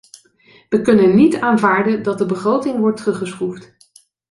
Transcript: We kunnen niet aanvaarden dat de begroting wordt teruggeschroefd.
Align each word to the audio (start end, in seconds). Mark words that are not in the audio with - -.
We 0.69 0.81
kunnen 0.81 1.15
niet 1.15 1.37
aanvaarden 1.39 2.03
dat 2.03 2.17
de 2.17 2.25
begroting 2.25 2.77
wordt 2.79 2.97
teruggeschroefd. 2.97 3.75